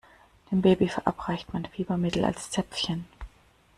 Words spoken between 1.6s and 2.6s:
Fiebermittel als